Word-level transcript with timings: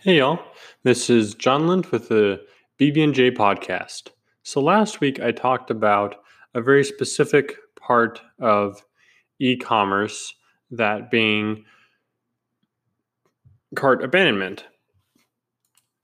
Hey 0.00 0.18
y'all, 0.18 0.38
this 0.84 1.10
is 1.10 1.34
John 1.34 1.66
Lind 1.66 1.86
with 1.86 2.08
the 2.08 2.40
BB&J 2.78 3.32
podcast. 3.32 4.10
So 4.44 4.60
last 4.60 5.00
week 5.00 5.18
I 5.18 5.32
talked 5.32 5.72
about 5.72 6.14
a 6.54 6.62
very 6.62 6.84
specific 6.84 7.56
part 7.80 8.20
of 8.38 8.84
e-commerce, 9.40 10.32
that 10.70 11.10
being 11.10 11.64
cart 13.74 14.04
abandonment. 14.04 14.62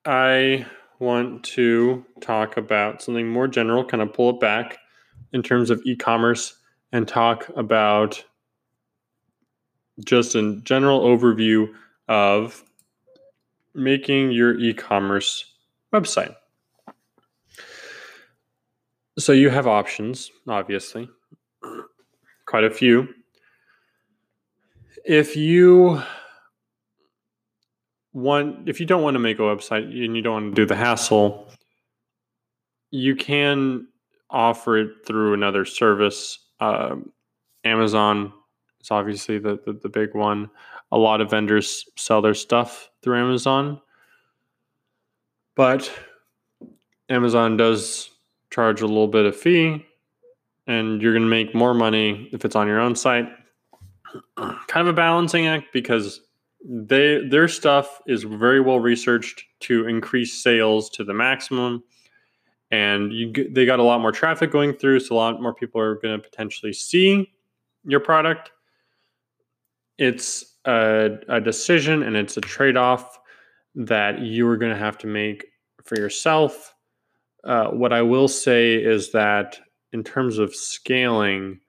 I 0.04 0.66
want 0.98 1.44
to 1.44 2.04
talk 2.20 2.56
about 2.56 3.00
something 3.00 3.28
more 3.28 3.46
general, 3.46 3.84
kind 3.84 4.02
of 4.02 4.12
pull 4.12 4.30
it 4.30 4.40
back 4.40 4.76
in 5.32 5.40
terms 5.40 5.70
of 5.70 5.80
e-commerce 5.86 6.58
and 6.90 7.06
talk 7.06 7.48
about 7.54 8.24
just 10.04 10.34
a 10.34 10.60
general 10.64 11.02
overview 11.02 11.68
of 12.08 12.64
making 13.74 14.32
your 14.32 14.58
e 14.58 14.72
commerce 14.72 15.44
website. 15.92 16.34
So 19.18 19.32
you 19.32 19.50
have 19.50 19.66
options, 19.66 20.30
obviously, 20.48 21.08
quite 22.46 22.64
a 22.64 22.70
few. 22.70 23.08
If 25.04 25.36
you 25.36 26.02
want, 28.12 28.68
if 28.68 28.80
you 28.80 28.86
don't 28.86 29.02
want 29.02 29.14
to 29.14 29.20
make 29.20 29.38
a 29.38 29.42
website 29.42 29.84
and 29.84 30.16
you 30.16 30.22
don't 30.22 30.44
want 30.44 30.56
to 30.56 30.62
do 30.62 30.66
the 30.66 30.76
hassle, 30.76 31.48
you 32.90 33.14
can 33.14 33.86
offer 34.30 34.78
it 34.78 35.06
through 35.06 35.34
another 35.34 35.64
service. 35.64 36.38
Uh, 36.58 36.96
Amazon 37.64 38.32
is 38.80 38.90
obviously 38.90 39.38
the, 39.38 39.60
the, 39.64 39.74
the 39.74 39.88
big 39.88 40.14
one 40.14 40.50
a 40.92 40.98
lot 40.98 41.20
of 41.20 41.30
vendors 41.30 41.84
sell 41.96 42.22
their 42.22 42.34
stuff 42.34 42.88
through 43.04 43.18
Amazon. 43.18 43.80
But 45.54 45.92
Amazon 47.08 47.56
does 47.56 48.10
charge 48.50 48.80
a 48.80 48.86
little 48.86 49.08
bit 49.08 49.26
of 49.26 49.36
fee, 49.36 49.84
and 50.66 51.00
you're 51.00 51.12
going 51.12 51.22
to 51.22 51.28
make 51.28 51.54
more 51.54 51.74
money 51.74 52.28
if 52.32 52.44
it's 52.44 52.56
on 52.56 52.66
your 52.66 52.80
own 52.80 52.96
site. 52.96 53.28
kind 54.36 54.58
of 54.76 54.88
a 54.88 54.92
balancing 54.92 55.46
act 55.46 55.66
because 55.72 56.20
they 56.64 57.26
their 57.28 57.46
stuff 57.46 58.00
is 58.06 58.22
very 58.22 58.60
well 58.60 58.80
researched 58.80 59.44
to 59.60 59.86
increase 59.86 60.42
sales 60.42 60.88
to 60.88 61.04
the 61.04 61.12
maximum 61.12 61.82
and 62.70 63.12
you 63.12 63.32
they 63.50 63.66
got 63.66 63.80
a 63.80 63.82
lot 63.82 64.00
more 64.00 64.12
traffic 64.12 64.50
going 64.50 64.72
through 64.72 64.98
so 64.98 65.14
a 65.14 65.16
lot 65.16 65.42
more 65.42 65.52
people 65.52 65.78
are 65.78 65.96
going 65.96 66.18
to 66.18 66.28
potentially 66.28 66.72
see 66.72 67.30
your 67.84 68.00
product 68.00 68.50
it's 69.98 70.53
a, 70.64 71.18
a 71.28 71.40
decision 71.40 72.02
and 72.02 72.16
it's 72.16 72.36
a 72.36 72.40
trade 72.40 72.76
off 72.76 73.18
that 73.74 74.20
you 74.20 74.48
are 74.48 74.56
going 74.56 74.72
to 74.72 74.78
have 74.78 74.98
to 74.98 75.06
make 75.06 75.46
for 75.84 75.98
yourself. 75.98 76.74
Uh, 77.42 77.68
what 77.68 77.92
I 77.92 78.02
will 78.02 78.28
say 78.28 78.74
is 78.74 79.12
that 79.12 79.58
in 79.92 80.02
terms 80.02 80.38
of 80.38 80.54
scaling, 80.54 81.60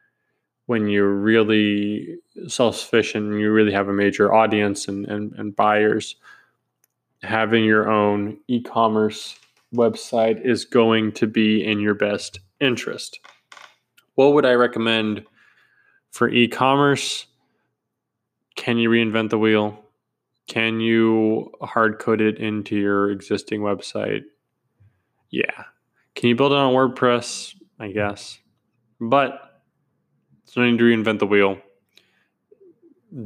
when 0.68 0.88
you're 0.88 1.14
really 1.14 2.18
self 2.48 2.76
sufficient 2.76 3.32
and 3.32 3.40
you 3.40 3.52
really 3.52 3.72
have 3.72 3.88
a 3.88 3.94
major 3.94 4.34
audience 4.34 4.88
and, 4.88 5.06
and, 5.06 5.34
and 5.34 5.56
buyers, 5.56 6.16
having 7.22 7.64
your 7.64 7.90
own 7.90 8.38
e 8.48 8.62
commerce 8.62 9.36
website 9.74 10.44
is 10.46 10.66
going 10.66 11.12
to 11.12 11.28
be 11.28 11.64
in 11.64 11.80
your 11.80 11.94
best 11.94 12.40
interest. 12.60 13.20
What 14.16 14.34
would 14.34 14.46
I 14.46 14.54
recommend 14.54 15.26
for 16.12 16.30
e 16.30 16.48
commerce? 16.48 17.28
Can 18.56 18.78
you 18.78 18.90
reinvent 18.90 19.30
the 19.30 19.38
wheel? 19.38 19.84
Can 20.48 20.80
you 20.80 21.52
hard 21.62 22.00
code 22.00 22.22
it 22.22 22.38
into 22.38 22.76
your 22.76 23.12
existing 23.12 23.62
website? 23.62 24.22
Yeah. 25.30 25.66
Can 26.16 26.30
you 26.30 26.36
build 26.36 26.52
it 26.52 26.58
on 26.58 26.74
WordPress? 26.74 27.56
I 27.80 27.92
guess. 27.92 28.40
But 29.02 29.62
it's 30.44 30.56
no 30.56 30.70
need 30.70 30.78
to 30.78 30.84
reinvent 30.84 31.20
the 31.20 31.28
wheel. 31.28 31.58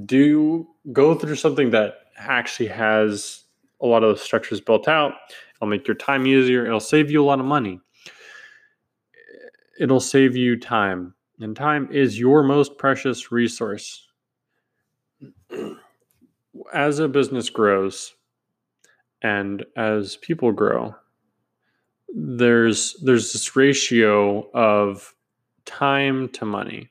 Do 0.06 0.68
go 0.91 1.13
through 1.16 1.35
something 1.35 1.72
that 1.72 1.95
actually 2.18 2.68
has 2.68 3.44
a 3.81 3.85
lot 3.85 4.03
of 4.03 4.18
the 4.18 4.23
structures 4.23 4.62
built 4.62 4.88
out. 4.88 5.13
It'll 5.56 5.68
make 5.68 5.88
your 5.88 5.95
time 5.95 6.25
easier. 6.25 6.66
It'll 6.66 6.79
save 6.79 7.12
you 7.12 7.23
a 7.23 7.25
lot 7.25 7.39
of 7.39 7.45
money. 7.45 7.79
It'll 9.79 10.00
save 10.00 10.35
you 10.35 10.59
time. 10.59 11.13
And 11.39 11.56
time 11.56 11.89
is 11.91 12.19
your 12.19 12.44
most 12.44 12.78
precious 12.78 13.31
resource 13.31 14.09
as 16.74 17.00
a 17.00 17.08
business 17.08 17.50
grows 17.50 18.14
and 19.22 19.66
as 19.76 20.18
people 20.18 20.52
grow, 20.52 20.96
there's 22.14 22.96
there's 23.04 23.34
this 23.34 23.56
ratio 23.56 24.50
of 24.52 25.14
time 25.66 26.30
to 26.30 26.46
money. 26.46 26.90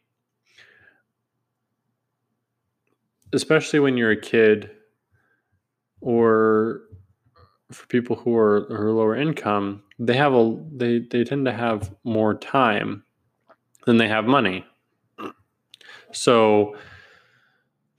Especially 3.33 3.81
when 3.81 3.97
you're 3.97 4.13
a 4.13 4.21
kid 4.21 4.71
or 6.01 6.83
for 7.71 7.87
people 7.89 8.17
who 8.17 8.35
are, 8.37 8.65
who 8.69 8.75
are 8.75 8.93
lower 8.93 9.17
income, 9.17 9.83
they 9.99 10.17
have 10.17 10.33
a 10.33 10.57
they, 10.73 11.01
they 11.01 11.25
tend 11.25 11.45
to 11.45 11.53
have 11.53 11.95
more 12.05 12.35
time 12.35 13.03
than 13.85 13.99
they 13.99 14.09
have 14.09 14.25
money. 14.25 14.65
So 16.13 16.77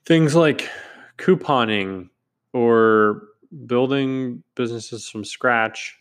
things 0.05 0.35
like 0.35 0.69
couponing 1.17 2.09
or 2.53 3.23
building 3.65 4.43
businesses 4.55 5.09
from 5.09 5.23
scratch, 5.23 5.97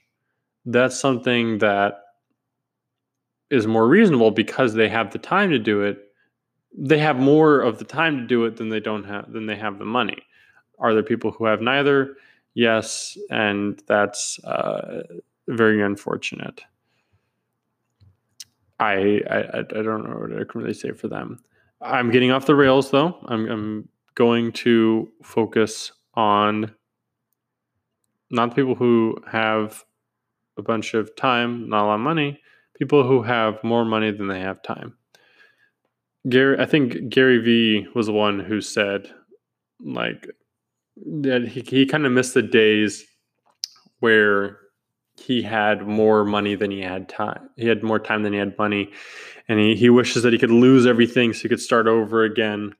that's 0.64 0.98
something 0.98 1.58
that 1.58 2.00
is 3.50 3.66
more 3.66 3.88
reasonable 3.88 4.30
because 4.30 4.74
they 4.74 4.88
have 4.88 5.12
the 5.12 5.18
time 5.18 5.50
to 5.50 5.58
do 5.58 5.82
it. 5.82 6.12
They 6.76 6.98
have 6.98 7.18
more 7.18 7.60
of 7.60 7.78
the 7.78 7.84
time 7.84 8.18
to 8.18 8.26
do 8.26 8.44
it 8.44 8.56
than 8.56 8.68
they 8.68 8.80
don't 8.80 9.04
have 9.04 9.32
than 9.32 9.46
they 9.46 9.56
have 9.56 9.78
the 9.78 9.84
money. 9.84 10.22
Are 10.78 10.92
there 10.92 11.02
people 11.02 11.30
who 11.30 11.46
have 11.46 11.60
neither? 11.60 12.16
Yes, 12.54 13.16
and 13.30 13.82
that's 13.86 14.38
uh, 14.44 15.02
very 15.48 15.82
unfortunate. 15.82 16.60
I, 18.80 19.20
I 19.28 19.58
I 19.58 19.62
don't 19.62 20.04
know 20.04 20.18
what 20.18 20.32
I 20.32 20.44
can 20.44 20.60
really 20.60 20.74
say 20.74 20.92
for 20.92 21.08
them. 21.08 21.42
I'm 21.80 22.10
getting 22.10 22.30
off 22.30 22.46
the 22.46 22.54
rails 22.54 22.90
though. 22.90 23.18
I'm, 23.26 23.48
I'm 23.50 23.88
going 24.14 24.52
to 24.52 25.08
focus 25.22 25.92
on 26.14 26.74
not 28.30 28.54
people 28.54 28.74
who 28.74 29.16
have 29.30 29.84
a 30.56 30.62
bunch 30.62 30.94
of 30.94 31.14
time, 31.16 31.68
not 31.68 31.84
a 31.84 31.86
lot 31.86 31.94
of 31.94 32.00
money, 32.00 32.40
people 32.76 33.06
who 33.06 33.22
have 33.22 33.62
more 33.62 33.84
money 33.84 34.10
than 34.10 34.26
they 34.26 34.40
have 34.40 34.62
time. 34.62 34.94
Gary, 36.28 36.58
I 36.58 36.66
think 36.66 37.08
Gary 37.08 37.38
Vee 37.38 37.86
was 37.94 38.06
the 38.06 38.12
one 38.12 38.40
who 38.40 38.60
said, 38.60 39.08
like, 39.80 40.28
that 40.96 41.46
he, 41.46 41.60
he 41.60 41.86
kind 41.86 42.04
of 42.04 42.12
missed 42.12 42.34
the 42.34 42.42
days 42.42 43.06
where 44.00 44.58
he 45.18 45.42
had 45.42 45.86
more 45.86 46.24
money 46.24 46.54
than 46.54 46.70
he 46.70 46.80
had 46.80 47.08
time. 47.08 47.50
He 47.56 47.66
had 47.66 47.82
more 47.82 47.98
time 47.98 48.22
than 48.22 48.32
he 48.32 48.38
had 48.38 48.56
money. 48.58 48.92
And 49.48 49.58
he, 49.58 49.74
he 49.74 49.90
wishes 49.90 50.22
that 50.22 50.32
he 50.32 50.38
could 50.38 50.50
lose 50.50 50.86
everything 50.86 51.32
so 51.32 51.42
he 51.42 51.48
could 51.48 51.60
start 51.60 51.86
over 51.86 52.24
again 52.24 52.74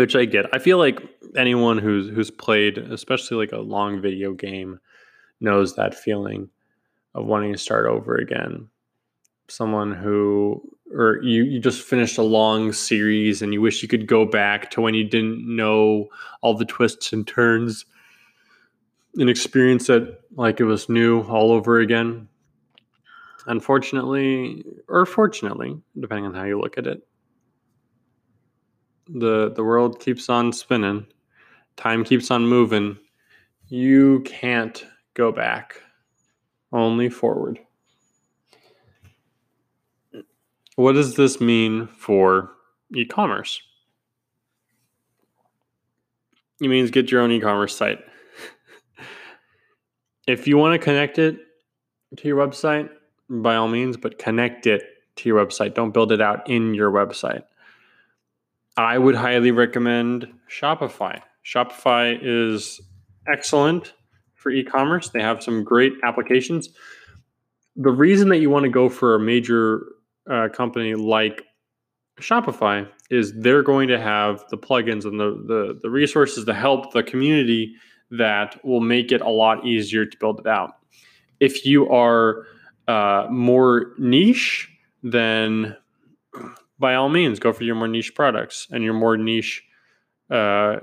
which 0.00 0.16
I 0.16 0.24
get. 0.24 0.46
I 0.52 0.58
feel 0.58 0.78
like 0.78 1.00
anyone 1.36 1.78
who's 1.78 2.08
who's 2.08 2.30
played, 2.30 2.78
especially 2.78 3.36
like 3.36 3.52
a 3.52 3.58
long 3.58 4.00
video 4.00 4.32
game, 4.32 4.80
knows 5.40 5.74
that 5.74 5.94
feeling 5.94 6.48
of 7.14 7.26
wanting 7.26 7.52
to 7.52 7.58
start 7.58 7.86
over 7.86 8.16
again. 8.16 8.68
Someone 9.48 9.92
who 9.92 10.62
or 10.92 11.20
you, 11.22 11.44
you 11.44 11.60
just 11.60 11.82
finished 11.82 12.16
a 12.16 12.22
long 12.22 12.72
series 12.72 13.42
and 13.42 13.52
you 13.52 13.60
wish 13.60 13.82
you 13.82 13.88
could 13.88 14.06
go 14.06 14.24
back 14.24 14.70
to 14.70 14.80
when 14.80 14.94
you 14.94 15.04
didn't 15.04 15.44
know 15.44 16.08
all 16.40 16.54
the 16.54 16.64
twists 16.64 17.12
and 17.12 17.26
turns 17.26 17.84
and 19.16 19.30
experience 19.30 19.86
that 19.86 20.20
like 20.36 20.60
it 20.60 20.64
was 20.64 20.88
new 20.88 21.22
all 21.22 21.52
over 21.52 21.80
again. 21.80 22.28
Unfortunately, 23.46 24.64
or 24.88 25.06
fortunately, 25.06 25.80
depending 25.98 26.26
on 26.26 26.34
how 26.34 26.44
you 26.44 26.60
look 26.60 26.76
at 26.76 26.86
it, 26.86 27.06
the 29.08 29.50
the 29.50 29.64
world 29.64 30.00
keeps 30.00 30.28
on 30.28 30.52
spinning, 30.52 31.06
time 31.76 32.04
keeps 32.04 32.30
on 32.30 32.46
moving. 32.46 32.98
You 33.68 34.20
can't 34.20 34.84
go 35.14 35.32
back, 35.32 35.82
only 36.72 37.08
forward. 37.08 37.58
What 40.76 40.92
does 40.92 41.16
this 41.16 41.40
mean 41.40 41.88
for 41.88 42.50
e-commerce? 42.94 43.60
It 46.60 46.68
means 46.68 46.90
get 46.90 47.10
your 47.10 47.20
own 47.20 47.32
e-commerce 47.32 47.76
site. 47.76 47.98
If 50.28 50.46
you 50.46 50.58
want 50.58 50.78
to 50.78 50.84
connect 50.84 51.18
it 51.18 51.38
to 52.16 52.28
your 52.28 52.36
website, 52.36 52.90
by 53.30 53.56
all 53.56 53.68
means, 53.68 53.96
but 53.96 54.18
connect 54.18 54.66
it 54.66 54.82
to 55.16 55.28
your 55.28 55.44
website. 55.44 55.74
Don't 55.74 55.92
build 55.92 56.12
it 56.12 56.20
out 56.20 56.48
in 56.48 56.74
your 56.74 56.90
website. 56.90 57.42
I 58.76 58.98
would 58.98 59.14
highly 59.14 59.50
recommend 59.50 60.28
Shopify. 60.48 61.20
Shopify 61.44 62.18
is 62.22 62.80
excellent 63.26 63.94
for 64.34 64.50
e-commerce. 64.50 65.10
They 65.10 65.20
have 65.20 65.42
some 65.42 65.64
great 65.64 65.92
applications. 66.04 66.68
The 67.76 67.90
reason 67.90 68.28
that 68.28 68.38
you 68.38 68.50
want 68.50 68.64
to 68.64 68.70
go 68.70 68.88
for 68.88 69.14
a 69.14 69.20
major 69.20 69.84
uh, 70.30 70.48
company 70.52 70.94
like 70.94 71.42
Shopify 72.20 72.88
is 73.10 73.32
they're 73.32 73.62
going 73.62 73.88
to 73.88 73.98
have 73.98 74.44
the 74.50 74.58
plugins 74.58 75.04
and 75.04 75.18
the, 75.18 75.42
the 75.46 75.78
the 75.82 75.90
resources 75.90 76.44
to 76.44 76.54
help 76.54 76.92
the 76.92 77.02
community 77.02 77.74
that 78.10 78.62
will 78.64 78.80
make 78.80 79.12
it 79.12 79.20
a 79.20 79.28
lot 79.28 79.66
easier 79.66 80.06
to 80.06 80.16
build 80.18 80.40
it 80.40 80.46
out. 80.46 80.76
If 81.40 81.64
you 81.64 81.88
are 81.90 82.46
uh, 82.86 83.26
more 83.30 83.92
niche, 83.98 84.70
then 85.02 85.76
by 86.78 86.94
all 86.94 87.08
means 87.08 87.38
go 87.38 87.52
for 87.52 87.64
your 87.64 87.74
more 87.74 87.88
niche 87.88 88.14
products 88.14 88.66
and 88.70 88.82
your 88.82 88.94
more 88.94 89.16
niche 89.16 89.62
uh, 90.30 90.76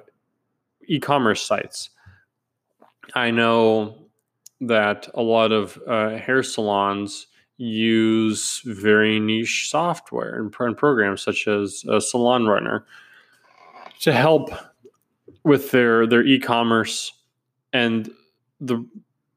e-commerce 0.87 1.41
sites. 1.41 1.89
I 3.13 3.31
know 3.31 3.97
that 4.61 5.09
a 5.13 5.21
lot 5.21 5.51
of 5.51 5.79
uh, 5.87 6.17
hair 6.17 6.43
salons 6.43 7.27
use 7.57 8.61
very 8.65 9.19
niche 9.19 9.69
software 9.69 10.35
and, 10.35 10.77
programs 10.77 11.21
such 11.21 11.47
as 11.47 11.85
Salon 11.99 12.47
Runner 12.47 12.85
to 14.01 14.11
help 14.11 14.49
with 15.45 15.71
their 15.71 16.05
their 16.05 16.25
e-commerce 16.25 17.13
and 17.71 18.11
the 18.59 18.85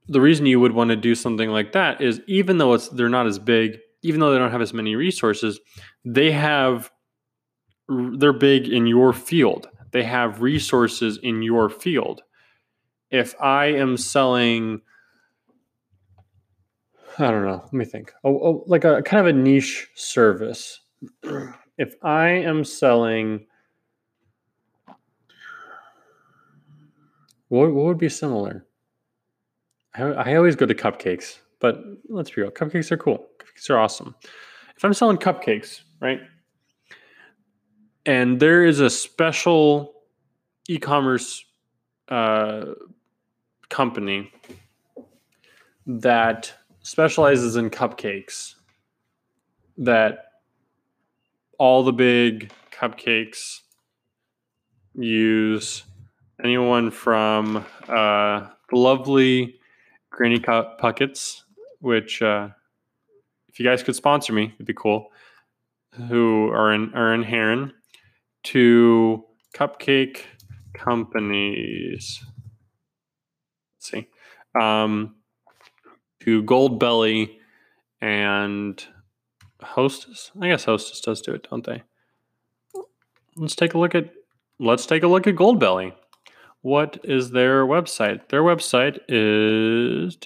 the 0.09 0.21
reason 0.21 0.47
you 0.47 0.59
would 0.59 0.73
want 0.73 0.89
to 0.91 0.97
do 0.97 1.15
something 1.15 1.51
like 1.51 1.73
that 1.73 2.01
is 2.01 2.21
even 2.27 2.59
though 2.59 2.73
it's 2.73 2.89
they're 2.89 3.09
not 3.09 3.27
as 3.27 3.39
big 3.39 3.79
even 4.03 4.19
though 4.19 4.33
they 4.33 4.39
don't 4.39 4.51
have 4.51 4.63
as 4.63 4.73
many 4.73 4.97
resources 4.97 5.61
they 6.05 6.33
have 6.33 6.91
they're 8.17 8.33
big 8.33 8.67
in 8.69 8.87
your 8.87 9.13
field 9.13 9.69
they 9.93 10.03
have 10.03 10.43
resources 10.43 11.19
in 11.23 11.43
your 11.43 11.69
field 11.69 12.23
if 13.11 13.35
i 13.41 13.67
am 13.67 13.97
selling 13.97 14.81
I 17.21 17.33
don't 17.33 17.45
know. 17.45 17.61
Let 17.65 17.73
me 17.73 17.85
think. 17.85 18.13
Oh, 18.23 18.31
oh, 18.31 18.65
like 18.69 18.85
a 18.85 19.03
kind 19.03 19.21
of 19.21 19.27
a 19.27 19.33
niche 19.37 19.89
service. 19.95 20.81
if 21.79 21.95
I 22.03 22.29
am 22.29 22.63
selling, 22.63 23.47
what, 27.49 27.73
what 27.73 27.87
would 27.87 27.99
be 27.99 28.09
similar? 28.09 28.67
I, 29.95 30.03
I 30.03 30.37
always 30.37 30.57
go 30.57 30.67
to 30.67 30.75
cupcakes, 30.75 31.39
but 31.61 31.83
let's 32.09 32.31
be 32.31 32.43
real. 32.43 32.51
Cupcakes 32.51 32.91
are 32.93 32.97
cool. 32.97 33.27
Cupcakes 33.39 33.71
are 33.71 33.79
awesome. 33.79 34.15
If 34.77 34.85
I'm 34.85 34.95
selling 34.95 35.17
cupcakes, 35.17 35.83
right? 36.01 36.21
And 38.07 38.39
there 38.39 38.65
is 38.65 38.81
a 38.81 38.89
special 38.89 39.95
e-commerce 40.69 41.45
uh, 42.09 42.67
company 43.69 44.31
that 45.87 46.53
specializes 46.83 47.57
in 47.57 47.71
cupcakes 47.71 48.55
that 49.79 50.25
all 51.59 51.83
the 51.83 51.93
big 51.93 52.51
cupcakes 52.71 53.61
use 54.95 55.85
anyone 56.43 56.91
from 56.91 57.65
uh, 57.89 58.47
the 58.71 58.77
lovely 58.77 59.59
Granny 60.11 60.41
Puckets, 60.41 61.45
which 61.81 62.23
uh, 62.23 62.49
if 63.49 63.59
you 63.59 63.67
guys 63.67 63.83
could 63.83 63.97
sponsor 63.97 64.33
me, 64.33 64.53
it'd 64.55 64.67
be 64.67 64.75
cool. 64.75 65.09
Who 66.09 66.49
are 66.51 66.73
in 66.73 66.93
are 66.95 67.15
in 67.15 67.23
Heron 67.23 67.73
to 68.45 69.25
cupcake 69.55 70.21
companies. 70.75 72.25
Let's 73.77 73.91
see. 73.91 74.09
Um, 74.61 75.17
to 76.21 76.43
Goldbelly 76.43 77.37
and 78.01 78.85
Hostess. 79.61 80.31
I 80.41 80.49
guess 80.49 80.65
Hostess 80.65 81.01
does 81.01 81.21
do 81.21 81.33
it, 81.33 81.49
don't 81.51 81.67
they? 81.67 81.83
Let's 83.37 83.57
take 83.57 83.75
a 83.75 83.79
look 83.79 83.95
at 83.95 84.11
let's 84.59 84.87
take 84.87 85.03
a 85.03 85.09
look 85.09 85.27
at 85.27 85.35
Goldbelly. 85.35 85.93
What 86.63 86.99
is 87.05 87.31
their 87.31 87.65
website? 87.65 88.29
Their 88.29 88.43
website 88.43 88.99
is 89.09 90.17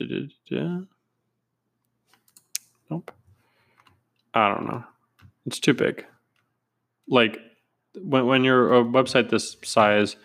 Nope. 2.91 3.11
I 4.35 4.55
don't 4.55 4.67
know. 4.67 4.85
It's 5.47 5.59
too 5.59 5.75
big. 5.75 6.07
Like 7.09 7.39
when 7.95 8.27
when 8.27 8.45
you're 8.45 8.75
a 8.75 8.85
website 8.85 9.31
this 9.31 9.57
size, 9.63 10.17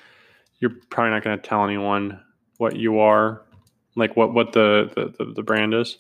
you're 0.59 0.74
probably 0.89 1.12
not 1.12 1.24
going 1.24 1.38
to 1.38 1.48
tell 1.48 1.63
anyone 1.63 2.19
what 2.57 2.75
you 2.75 3.00
are 3.00 3.44
like 3.98 4.15
what 4.15 4.33
what 4.33 4.53
the 4.53 4.89
the, 4.95 5.25
the, 5.25 5.33
the 5.33 5.44
brand 5.44 5.74
is. 5.74 5.98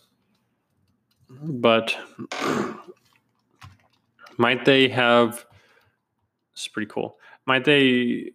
But 1.29 1.97
might 4.37 4.63
they 4.63 4.87
have? 4.87 5.45
It's 6.53 6.67
pretty 6.69 6.89
cool. 6.89 7.17
Might 7.45 7.65
they 7.65 8.31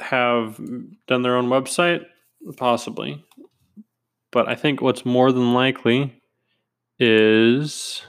have 0.00 0.60
done 1.06 1.22
their 1.22 1.36
own 1.36 1.48
website? 1.48 2.04
Possibly. 2.56 3.24
But 4.30 4.48
I 4.48 4.54
think 4.54 4.80
what's 4.80 5.04
more 5.04 5.32
than 5.32 5.54
likely 5.54 6.20
is 6.98 8.02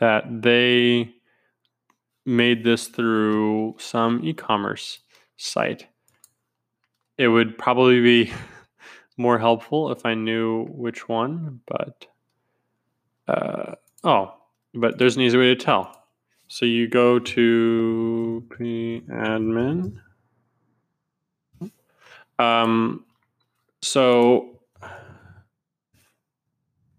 that 0.00 0.24
they 0.42 1.10
made 2.26 2.64
this 2.64 2.88
through 2.88 3.76
some 3.78 4.20
e 4.24 4.32
commerce 4.32 5.00
site 5.36 5.86
it 7.18 7.28
would 7.28 7.56
probably 7.58 8.00
be 8.00 8.32
more 9.16 9.38
helpful 9.38 9.92
if 9.92 10.04
I 10.04 10.14
knew 10.14 10.64
which 10.66 11.08
one, 11.08 11.60
but 11.66 12.06
uh, 13.28 13.74
oh, 14.02 14.34
but 14.74 14.98
there's 14.98 15.16
an 15.16 15.22
easy 15.22 15.38
way 15.38 15.54
to 15.54 15.56
tell. 15.56 16.03
So 16.54 16.66
you 16.66 16.86
go 16.86 17.18
to 17.18 18.46
admin. 19.10 19.96
Um, 22.38 23.04
so 23.82 24.60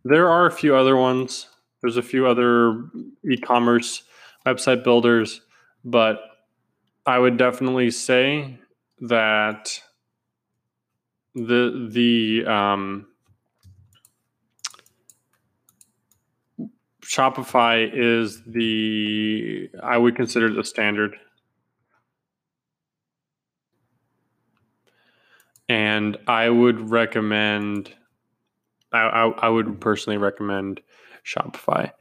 there 0.04 0.30
are 0.30 0.46
a 0.46 0.52
few 0.52 0.76
other 0.76 0.98
ones. 0.98 1.48
There's 1.82 1.96
a 1.96 2.02
few 2.02 2.28
other 2.28 2.84
e-commerce 3.24 4.04
website 4.46 4.84
builders, 4.84 5.40
but 5.86 6.20
I 7.06 7.18
would 7.18 7.38
definitely 7.38 7.92
say 7.92 8.60
that 9.00 9.82
the 11.34 11.88
the 11.94 12.46
um, 12.46 13.08
Shopify 17.06 17.90
is 17.94 18.42
the 18.46 19.70
I 19.84 19.98
would 19.98 20.16
consider 20.16 20.52
the 20.52 20.64
standard. 20.64 21.16
And 25.70 26.18
I 26.28 26.50
would 26.50 26.90
recommend 26.90 27.94
I, 28.92 28.98
I, 28.98 29.28
I 29.28 29.50
would 29.50 29.80
personally 29.80 30.18
recommend 30.18 30.82
Shopify. 31.24 31.92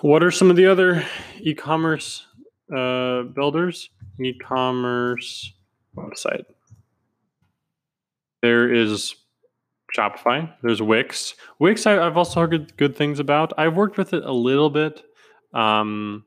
What 0.00 0.22
are 0.22 0.30
some 0.30 0.50
of 0.50 0.56
the 0.56 0.66
other 0.66 1.04
e-commerce 1.40 2.26
uh, 2.74 3.22
builders? 3.22 3.88
E-commerce 4.22 5.52
website. 5.96 6.44
There 8.42 8.72
is 8.72 9.14
Shopify. 9.94 10.52
There's 10.62 10.82
Wix. 10.82 11.34
Wix, 11.58 11.86
I, 11.86 11.92
have 11.92 12.16
also 12.16 12.40
heard 12.40 12.50
good, 12.50 12.76
good, 12.76 12.96
things 12.96 13.20
about. 13.20 13.52
I've 13.56 13.76
worked 13.76 13.96
with 13.96 14.12
it 14.12 14.24
a 14.24 14.32
little 14.32 14.70
bit. 14.70 15.04
Um, 15.52 16.24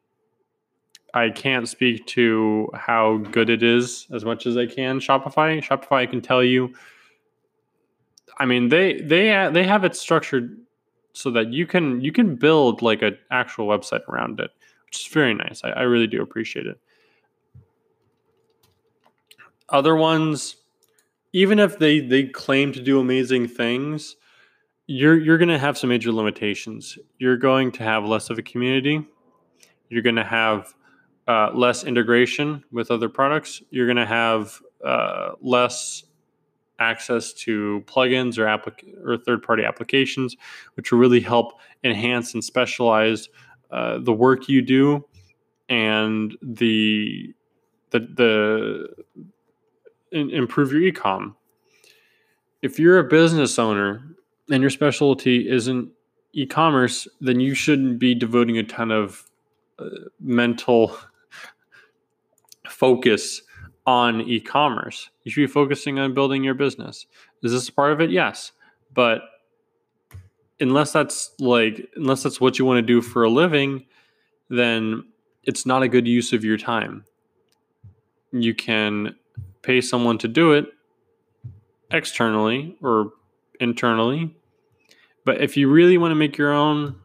I 1.13 1.29
can't 1.29 1.67
speak 1.67 2.05
to 2.07 2.69
how 2.74 3.17
good 3.17 3.50
it 3.50 3.63
is 3.63 4.07
as 4.13 4.24
much 4.24 4.45
as 4.45 4.55
I 4.55 4.67
can. 4.67 5.00
Shopify, 5.00 5.62
Shopify, 5.62 5.97
I 5.97 6.05
can 6.05 6.21
tell 6.21 6.43
you. 6.43 6.74
I 8.39 8.45
mean, 8.45 8.69
they 8.69 9.01
they 9.01 9.50
they 9.51 9.63
have 9.63 9.83
it 9.83 9.95
structured 9.95 10.57
so 11.13 11.31
that 11.31 11.51
you 11.51 11.65
can 11.65 12.00
you 12.01 12.12
can 12.12 12.36
build 12.36 12.81
like 12.81 13.01
an 13.01 13.17
actual 13.31 13.67
website 13.67 14.07
around 14.07 14.39
it, 14.39 14.51
which 14.86 15.00
is 15.00 15.07
very 15.12 15.33
nice. 15.33 15.62
I, 15.63 15.69
I 15.69 15.81
really 15.81 16.07
do 16.07 16.21
appreciate 16.21 16.67
it. 16.67 16.79
Other 19.69 19.95
ones 19.95 20.57
even 21.34 21.60
if 21.60 21.79
they 21.79 22.00
they 22.00 22.25
claim 22.25 22.74
to 22.74 22.81
do 22.81 23.00
amazing 23.00 23.48
things, 23.48 24.15
you're 24.88 25.17
you're 25.17 25.38
going 25.38 25.50
to 25.50 25.60
have 25.60 25.77
some 25.77 25.89
major 25.89 26.12
limitations. 26.12 26.98
You're 27.19 27.38
going 27.38 27.72
to 27.74 27.84
have 27.84 28.05
less 28.05 28.29
of 28.29 28.38
a 28.38 28.43
community. 28.43 29.05
You're 29.89 30.03
going 30.03 30.15
to 30.15 30.24
have 30.24 30.74
uh, 31.27 31.51
less 31.53 31.84
integration 31.84 32.63
with 32.72 32.91
other 32.91 33.10
products. 33.10 33.62
You're 33.72 33.88
going 33.88 33.98
to 33.98 34.05
have 34.05 34.60
uh, 34.86 35.31
less 35.41 36.03
access 36.79 37.34
to 37.34 37.84
plugins 37.88 38.38
or 38.38 38.46
applic- 38.46 38.86
or 39.05 39.17
third 39.17 39.43
party 39.43 39.63
applications, 39.63 40.36
which 40.75 40.91
will 40.91 41.00
really 41.00 41.19
help 41.22 41.60
enhance 41.84 42.34
and 42.34 42.43
specialize 42.43 43.29
uh, 43.72 43.98
the 44.00 44.13
work 44.13 44.48
you 44.50 44.62
do. 44.62 45.03
and 45.69 46.38
the 46.41 47.34
the 47.91 48.00
the 48.00 48.88
improve 50.17 50.71
your 50.71 50.81
ecom. 50.81 51.36
If 52.62 52.79
you're 52.79 53.00
a 53.00 53.03
business 53.03 53.59
owner 53.59 54.15
and 54.50 54.62
your 54.62 54.69
specialty 54.69 55.50
isn't 55.50 55.89
e-commerce, 56.33 57.07
then 57.21 57.39
you 57.39 57.53
shouldn't 57.53 58.00
be 58.00 58.13
devoting 58.15 58.57
a 58.57 58.63
ton 58.63 58.91
of 58.91 59.24
uh, 59.79 59.89
mental 60.19 60.97
focus 62.67 63.41
on 63.86 64.21
e-commerce. 64.21 65.09
You 65.24 65.31
should 65.31 65.41
be 65.41 65.47
focusing 65.47 66.00
on 66.00 66.13
building 66.13 66.43
your 66.43 66.53
business. 66.53 67.05
Is 67.43 67.51
this 67.51 67.69
a 67.69 67.74
part 67.74 67.93
of 67.93 68.01
it? 68.01 68.12
Yes. 68.12 68.51
But 68.93 69.21
unless 70.59 70.91
that's 70.91 71.31
like 71.39 71.88
unless 71.95 72.24
that's 72.24 72.41
what 72.41 72.57
you 72.57 72.65
want 72.65 72.77
to 72.79 72.81
do 72.81 73.01
for 73.01 73.24
a 73.24 73.29
living, 73.29 73.86
then 74.50 75.03
it's 75.43 75.65
not 75.65 75.83
a 75.83 75.88
good 75.88 76.07
use 76.07 76.33
of 76.33 76.43
your 76.43 76.57
time. 76.57 77.05
You 78.31 78.53
can 78.53 79.15
pay 79.67 79.81
someone 79.81 80.17
to 80.17 80.29
do 80.29 80.53
it 80.53 80.65
externally 81.91 82.77
or 82.81 83.12
internally. 83.59 84.33
But 85.25 85.41
if 85.41 85.57
you 85.57 85.69
really 85.69 85.97
want 85.97 86.12
to 86.12 86.15
make 86.15 86.38
your 86.38 86.53
own, 86.53 86.95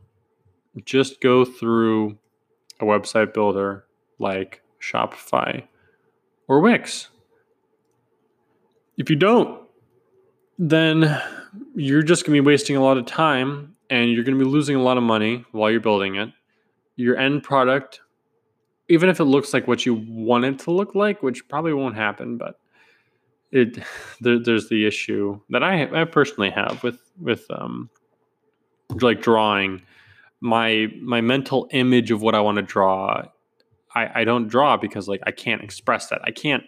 just 0.85 1.21
go 1.21 1.45
through 1.45 2.17
a 2.79 2.85
website 2.85 3.35
builder 3.35 3.85
like 4.21 4.63
Shopify 4.81 5.65
or 6.47 6.61
Wix. 6.61 7.09
If 8.97 9.11
you 9.11 9.17
don't, 9.17 9.67
then 10.57 11.21
you're 11.75 12.05
just 12.05 12.25
going 12.25 12.37
to 12.37 12.43
be 12.43 12.47
wasting 12.47 12.77
a 12.77 12.83
lot 12.83 12.97
of 12.97 13.07
time 13.07 13.75
and 13.91 14.13
you're 14.13 14.23
going 14.23 14.39
to 14.39 14.45
be 14.45 14.49
losing 14.49 14.77
a 14.77 14.83
lot 14.83 14.97
of 14.97 15.03
money 15.03 15.45
while 15.51 15.69
you're 15.69 15.81
building 15.81 16.15
it. 16.15 16.29
Your 16.95 17.17
end 17.17 17.43
product, 17.43 18.03
even 18.93 19.09
if 19.09 19.21
it 19.21 19.25
looks 19.25 19.55
like 19.55 19.67
what 19.67 19.87
you 19.87 19.95
want 20.07 20.45
it 20.45 20.59
to 20.59 20.71
look 20.71 20.95
like, 20.95 21.23
which 21.23 21.49
probably 21.49 21.73
won't 21.73 21.97
happen, 21.97 22.37
but 22.37 22.61
it 23.51 23.79
there, 24.21 24.39
there's 24.39 24.69
the 24.69 24.87
issue 24.87 25.41
that 25.49 25.63
I 25.63 26.03
I 26.03 26.05
personally 26.05 26.51
have 26.51 26.83
with 26.83 27.01
with 27.19 27.47
um 27.51 27.89
like 29.01 29.23
drawing 29.23 29.81
my 30.41 30.89
my 31.01 31.23
mental 31.23 31.69
image 31.71 32.11
of 32.11 32.21
what 32.21 32.35
I 32.35 32.41
want 32.41 32.57
to 32.57 32.63
draw. 32.63 33.25
I 33.95 34.21
I 34.21 34.25
don't 34.25 34.49
draw 34.49 34.77
because 34.77 35.09
like 35.09 35.23
I 35.27 35.31
can't 35.31 35.63
express 35.63 36.09
that. 36.09 36.21
I 36.25 36.31
can't 36.31 36.65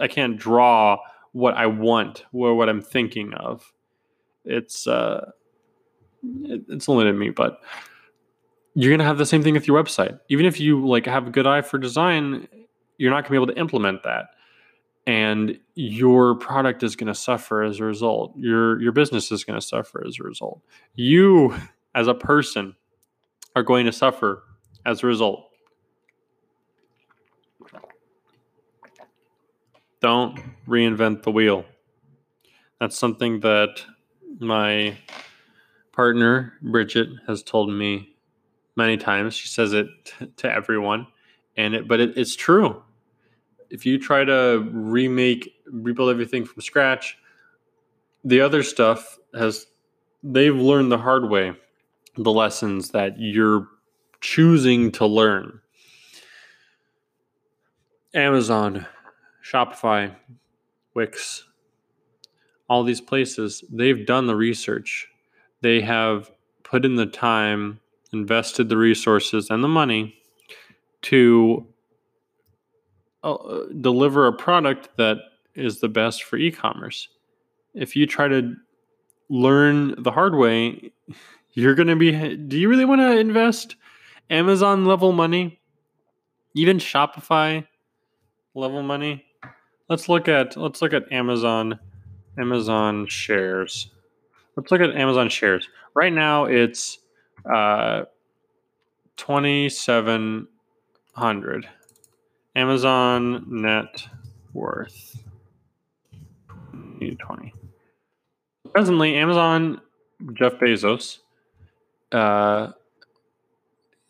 I 0.00 0.08
can't 0.08 0.38
draw 0.38 0.98
what 1.32 1.54
I 1.54 1.66
want 1.66 2.24
or 2.32 2.54
what 2.54 2.70
I'm 2.70 2.80
thinking 2.80 3.34
of. 3.34 3.74
It's 4.46 4.86
uh, 4.86 5.32
it, 6.22 6.62
it's 6.68 6.88
limited 6.88 7.14
me, 7.14 7.28
but 7.28 7.60
you're 8.78 8.92
gonna 8.92 9.08
have 9.08 9.18
the 9.18 9.26
same 9.26 9.42
thing 9.42 9.54
with 9.54 9.66
your 9.66 9.82
website. 9.82 10.18
Even 10.28 10.46
if 10.46 10.60
you 10.60 10.86
like 10.86 11.06
have 11.06 11.26
a 11.26 11.30
good 11.30 11.46
eye 11.46 11.62
for 11.62 11.78
design, 11.78 12.46
you're 12.96 13.10
not 13.10 13.24
gonna 13.24 13.30
be 13.30 13.36
able 13.36 13.52
to 13.52 13.58
implement 13.58 14.02
that, 14.04 14.26
and 15.06 15.58
your 15.74 16.36
product 16.36 16.82
is 16.82 16.96
gonna 16.96 17.14
suffer 17.14 17.62
as 17.62 17.80
a 17.80 17.84
result. 17.84 18.34
Your 18.36 18.80
your 18.80 18.92
business 18.92 19.32
is 19.32 19.44
gonna 19.44 19.60
suffer 19.60 20.04
as 20.06 20.18
a 20.20 20.22
result. 20.22 20.60
You 20.94 21.54
as 21.94 22.06
a 22.06 22.14
person 22.14 22.76
are 23.56 23.62
going 23.62 23.86
to 23.86 23.92
suffer 23.92 24.44
as 24.86 25.02
a 25.02 25.06
result. 25.06 25.48
don't 30.00 30.38
reinvent 30.66 31.22
the 31.22 31.30
wheel. 31.30 31.64
That's 32.80 32.96
something 32.96 33.40
that 33.40 33.82
my 34.38 34.96
partner, 35.92 36.54
Bridget, 36.62 37.08
has 37.26 37.42
told 37.42 37.70
me 37.70 38.16
many 38.78 38.96
times. 38.96 39.34
She 39.34 39.48
says 39.48 39.74
it 39.74 39.88
t- 40.04 40.26
to 40.38 40.50
everyone, 40.50 41.06
and 41.58 41.74
it, 41.74 41.88
but 41.88 42.00
it, 42.00 42.16
it's 42.16 42.34
true. 42.34 42.82
If 43.68 43.84
you 43.84 43.98
try 43.98 44.24
to 44.24 44.66
remake, 44.72 45.52
rebuild 45.66 46.08
everything 46.08 46.46
from 46.46 46.62
scratch, 46.62 47.18
the 48.24 48.40
other 48.40 48.62
stuff 48.62 49.18
has 49.34 49.66
they've 50.22 50.56
learned 50.56 50.90
the 50.90 50.98
hard 50.98 51.28
way 51.28 51.52
the 52.16 52.32
lessons 52.32 52.90
that 52.90 53.14
you're 53.18 53.68
choosing 54.20 54.90
to 54.92 55.06
learn. 55.06 55.60
Amazon 58.14 58.86
Shopify, 59.44 60.14
Wix, 60.94 61.44
all 62.68 62.82
these 62.82 63.00
places, 63.00 63.62
they've 63.70 64.04
done 64.04 64.26
the 64.26 64.34
research. 64.34 65.08
They 65.60 65.80
have 65.80 66.30
put 66.64 66.84
in 66.84 66.96
the 66.96 67.06
time, 67.06 67.80
invested 68.12 68.68
the 68.68 68.76
resources 68.76 69.50
and 69.50 69.62
the 69.62 69.68
money 69.68 70.14
to 71.02 71.66
uh, 73.22 73.36
deliver 73.80 74.26
a 74.26 74.32
product 74.32 74.90
that 74.96 75.18
is 75.54 75.80
the 75.80 75.88
best 75.88 76.24
for 76.24 76.36
e 76.36 76.50
commerce. 76.50 77.08
If 77.74 77.96
you 77.96 78.06
try 78.06 78.28
to 78.28 78.54
learn 79.28 80.02
the 80.02 80.10
hard 80.10 80.34
way, 80.34 80.92
you're 81.52 81.74
going 81.74 81.88
to 81.88 81.96
be. 81.96 82.36
Do 82.36 82.58
you 82.58 82.68
really 82.68 82.84
want 82.84 83.00
to 83.00 83.18
invest 83.18 83.76
Amazon 84.30 84.86
level 84.86 85.12
money? 85.12 85.60
Even 86.54 86.78
Shopify 86.78 87.66
level 88.54 88.82
money? 88.82 89.24
let's 89.88 90.08
look 90.08 90.28
at 90.28 90.56
let's 90.56 90.82
look 90.82 90.92
at 90.92 91.10
Amazon 91.12 91.78
Amazon 92.38 93.06
shares. 93.08 93.90
Let's 94.56 94.70
look 94.70 94.80
at 94.80 94.94
Amazon 94.94 95.28
shares. 95.28 95.68
Right 95.94 96.12
now 96.12 96.44
it's 96.44 96.98
uh 97.52 98.04
2700 99.16 101.68
Amazon 102.56 103.44
net 103.48 104.08
worth 104.52 105.16
20. 107.00 107.52
Presently 108.72 109.16
Amazon 109.16 109.80
Jeff 110.34 110.54
Bezos 110.54 111.18
uh 112.12 112.72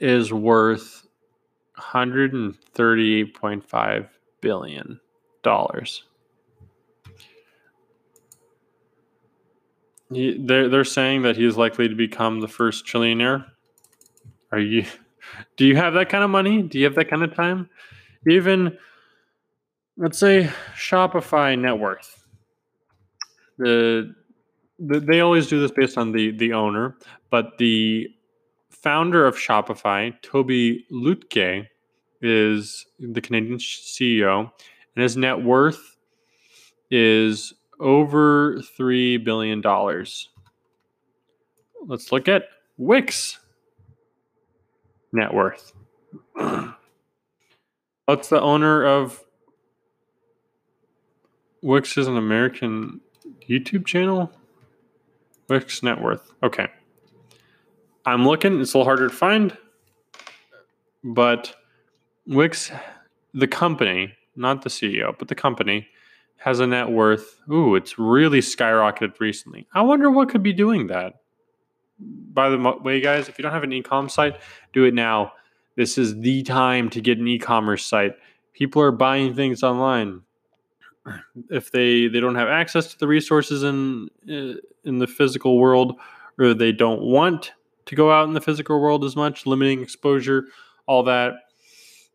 is 0.00 0.33
worth 0.33 1.07
130.5 1.78 4.09
billion 4.40 5.00
dollars. 5.42 6.04
They're 10.11 10.69
they're 10.69 10.85
saying 10.85 11.23
that 11.23 11.37
he's 11.37 11.57
likely 11.57 11.88
to 11.88 11.95
become 11.95 12.41
the 12.41 12.49
first 12.49 12.87
trillionaire. 12.87 13.45
Are 14.53 14.59
you? 14.59 14.85
Do 15.57 15.67
you 15.67 15.77
have 15.77 15.95
that 15.95 16.09
kind 16.09 16.25
of 16.25 16.31
money? 16.31 16.62
Do 16.62 16.79
you 16.79 16.85
have 16.85 16.95
that 16.95 17.11
kind 17.11 17.23
of 17.23 17.35
time? 17.35 17.69
Even 18.27 18.79
let's 19.99 20.19
say 20.19 20.50
Shopify 20.75 21.59
net 21.59 21.79
worth. 21.79 22.25
The, 23.59 24.15
the 24.79 25.00
they 25.00 25.21
always 25.21 25.49
do 25.49 25.61
this 25.61 25.73
based 25.73 25.99
on 25.99 26.12
the 26.12 26.31
the 26.31 26.53
owner, 26.53 26.97
but 27.31 27.59
the 27.59 28.09
founder 28.71 29.27
of 29.27 29.37
Shopify, 29.37 30.15
Toby 30.23 30.87
Lütke, 30.91 31.67
is 32.23 32.87
the 32.99 33.21
Canadian 33.21 33.59
CEO, 33.59 34.50
and 34.95 35.03
his 35.03 35.17
net 35.17 35.43
worth 35.43 35.97
is 36.91 37.53
over 37.81 38.61
$3 38.79 39.23
billion. 39.25 39.63
Let's 41.87 42.13
look 42.13 42.29
at 42.29 42.45
Wix 42.77 43.39
net 45.13 45.33
worth. 45.33 45.73
What's 48.05 48.29
the 48.29 48.41
owner 48.41 48.85
of 48.85 49.23
Wix 51.63 51.97
is 51.99 52.07
an 52.07 52.17
American 52.17 53.01
YouTube 53.49 53.87
channel? 53.87 54.31
Wix 55.49 55.83
net 55.83 56.01
worth. 56.01 56.31
Okay. 56.43 56.69
I'm 58.07 58.27
looking, 58.27 58.61
it's 58.61 58.75
a 58.75 58.79
little 58.79 58.87
harder 58.87 59.09
to 59.09 59.15
find, 59.15 59.57
but 61.05 61.55
Wix, 62.27 62.71
the 63.35 63.47
company, 63.47 64.15
not 64.37 64.63
the 64.63 64.71
CEO, 64.71 65.15
but 65.19 65.29
the 65.29 65.35
company, 65.35 65.89
has 66.38 66.61
a 66.61 66.66
net 66.66 66.88
worth. 66.88 67.40
Ooh, 67.50 67.75
it's 67.75 67.99
really 67.99 68.40
skyrocketed 68.40 69.21
recently. 69.21 69.66
I 69.75 69.83
wonder 69.83 70.11
what 70.11 70.28
could 70.28 70.42
be 70.42 70.52
doing 70.52 70.87
that. 70.87 71.14
By 71.99 72.49
the 72.49 72.59
way, 72.59 73.00
guys, 73.00 73.28
if 73.28 73.38
you 73.38 73.42
don't 73.42 73.52
have 73.52 73.64
an 73.64 73.73
e-com 73.73 74.09
site, 74.09 74.40
do 74.73 74.85
it 74.85 74.95
now. 74.95 75.33
This 75.76 75.99
is 75.99 76.18
the 76.21 76.42
time 76.45 76.90
to 76.90 77.00
get 77.00 77.18
an 77.18 77.26
e-commerce 77.26 77.85
site. 77.85 78.14
People 78.52 78.80
are 78.83 78.92
buying 78.92 79.35
things 79.35 79.62
online. 79.62 80.23
If 81.50 81.71
they 81.71 82.07
they 82.09 82.21
don't 82.21 82.35
have 82.35 82.49
access 82.49 82.88
to 82.92 82.99
the 82.99 83.07
resources 83.07 83.62
in 83.62 84.09
in 84.26 84.99
the 84.99 85.07
physical 85.07 85.59
world, 85.59 85.97
or 86.38 86.52
they 86.52 86.73
don't 86.73 87.00
want 87.00 87.52
to 87.87 87.95
go 87.95 88.12
out 88.12 88.28
in 88.28 88.35
the 88.35 88.40
physical 88.40 88.80
world 88.80 89.04
as 89.04 89.16
much, 89.16 89.47
limiting 89.47 89.80
exposure, 89.80 90.45
all 90.87 91.02
that, 91.04 91.35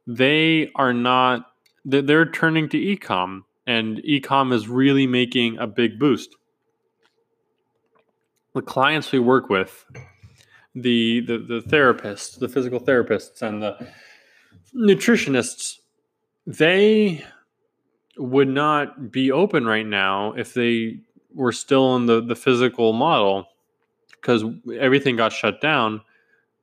they 0.05 0.69
are 0.75 0.93
not 0.93 1.47
they're 1.85 2.29
turning 2.29 2.69
to 2.69 2.77
ecom 2.77 3.43
and 3.67 3.98
ecom 4.00 4.53
is 4.53 4.67
really 4.67 5.08
making 5.08 5.58
a 5.58 5.67
big 5.67 6.00
boost 6.00 6.36
the 8.53 8.62
clients 8.62 9.12
we 9.12 9.20
work 9.20 9.50
with 9.50 9.86
the 10.75 11.22
the, 11.22 11.38
the 11.38 11.62
therapists 11.67 12.38
the 12.38 12.50
physical 12.50 12.79
therapists 12.79 13.41
and 13.41 13.62
the 13.62 13.88
nutritionists, 14.75 15.77
they 16.46 17.24
would 18.17 18.48
not 18.48 19.12
be 19.12 19.32
open 19.32 19.65
right 19.65 19.86
now 19.86 20.34
if 20.34 20.53
they 20.53 21.00
were 21.34 21.51
still 21.51 21.96
in 21.96 22.05
the, 22.05 22.22
the 22.22 22.36
physical 22.36 22.93
model 22.93 23.48
because 24.12 24.43
everything 24.79 25.15
got 25.15 25.32
shut 25.32 25.62
down. 25.62 26.01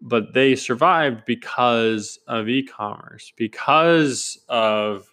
But 0.03 0.33
they 0.33 0.57
survived 0.57 1.25
because 1.27 2.19
of 2.27 2.49
e 2.49 2.63
commerce, 2.63 3.33
because 3.37 4.39
of 4.49 5.10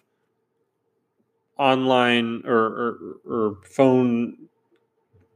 online 1.58 2.42
or, 2.46 2.56
or, 2.56 2.98
or 3.26 3.56
phone 3.64 4.36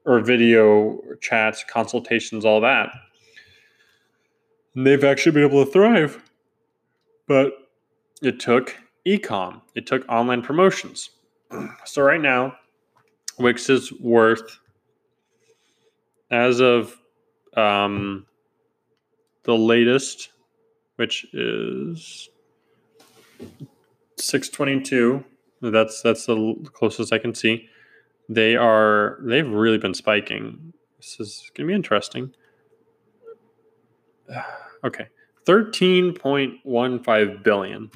or 0.05 0.21
video 0.21 0.99
chats, 1.21 1.65
consultations, 1.69 2.45
all 2.45 2.61
that. 2.61 2.91
And 4.75 4.87
they've 4.87 5.05
actually 5.05 5.33
been 5.33 5.45
able 5.45 5.65
to 5.65 5.71
thrive. 5.71 6.23
But 7.29 7.53
it 8.23 8.41
took 8.41 8.77
ecom, 9.07 9.61
it 9.75 9.87
took 9.87 10.09
online 10.09 10.43
promotions. 10.43 11.11
So 11.85 12.03
right 12.03 12.21
now, 12.21 12.57
Wix 13.39 13.69
is 13.69 13.93
worth, 13.93 14.59
as 16.31 16.61
of 16.61 16.97
um, 17.57 18.27
the 19.45 19.55
latest, 19.55 20.31
which 20.97 21.27
is 21.35 22.31
622. 24.17 25.25
That's 25.63 26.03
that's 26.03 26.27
the 26.27 26.57
closest 26.73 27.13
I 27.13 27.19
can 27.19 27.35
see. 27.35 27.69
They 28.29 28.57
are 28.57 29.19
they've 29.23 29.49
really 29.49 29.79
been 29.79 29.95
spiking. 29.95 30.73
This 30.99 31.19
is 31.21 31.51
gonna 31.55 31.69
be 31.69 31.75
interesting. 31.75 32.35
Okay. 34.85 35.07
13.15 35.47 37.43
billion. 37.45 37.89